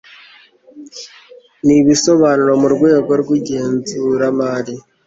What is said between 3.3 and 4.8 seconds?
igenzuramari